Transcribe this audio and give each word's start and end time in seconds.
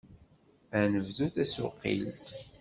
Ad 0.79 0.85
nebdu 0.91 1.27
tasuqilt! 1.35 2.27